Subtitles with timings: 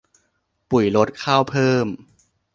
[0.69, 1.87] ปุ๋ยลด ข้าวเพิ่ม